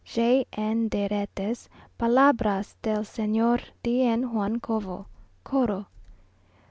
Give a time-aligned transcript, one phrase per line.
[0.03, 0.47] J.
[0.53, 0.87] N.
[0.89, 1.69] DE RETES;
[1.99, 3.61] Palabras del Sr.
[3.83, 4.31] DN.
[4.31, 5.05] JUAN COVO.
[5.43, 5.85] CORO.